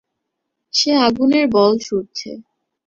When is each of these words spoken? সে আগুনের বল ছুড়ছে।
সে 0.73 0.91
আগুনের 1.07 1.45
বল 1.47 1.73
ছুড়ছে। 1.85 2.29